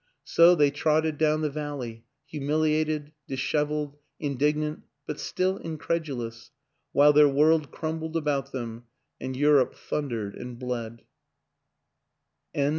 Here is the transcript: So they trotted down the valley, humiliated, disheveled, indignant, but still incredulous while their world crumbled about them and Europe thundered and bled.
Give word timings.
So 0.23 0.55
they 0.55 0.71
trotted 0.71 1.19
down 1.19 1.41
the 1.41 1.49
valley, 1.51 2.05
humiliated, 2.25 3.11
disheveled, 3.27 3.97
indignant, 4.19 4.81
but 5.05 5.19
still 5.19 5.57
incredulous 5.57 6.49
while 6.91 7.13
their 7.13 7.29
world 7.29 7.69
crumbled 7.69 8.17
about 8.17 8.51
them 8.51 8.85
and 9.19 9.37
Europe 9.37 9.75
thundered 9.75 10.33
and 10.33 10.57
bled. 10.57 11.03